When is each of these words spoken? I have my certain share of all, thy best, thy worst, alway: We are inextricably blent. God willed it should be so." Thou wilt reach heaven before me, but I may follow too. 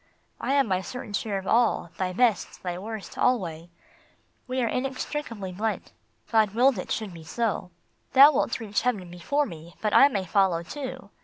I 0.39 0.53
have 0.53 0.65
my 0.65 0.81
certain 0.81 1.13
share 1.13 1.37
of 1.37 1.45
all, 1.45 1.91
thy 1.99 2.11
best, 2.11 2.63
thy 2.63 2.75
worst, 2.79 3.19
alway: 3.19 3.69
We 4.47 4.59
are 4.63 4.67
inextricably 4.67 5.51
blent. 5.51 5.91
God 6.31 6.55
willed 6.55 6.79
it 6.79 6.91
should 6.91 7.13
be 7.13 7.23
so." 7.23 7.69
Thou 8.13 8.31
wilt 8.31 8.59
reach 8.59 8.81
heaven 8.81 9.11
before 9.11 9.45
me, 9.45 9.75
but 9.79 9.93
I 9.93 10.07
may 10.07 10.25
follow 10.25 10.63
too. 10.63 11.11